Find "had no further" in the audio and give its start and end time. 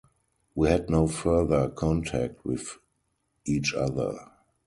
0.67-1.69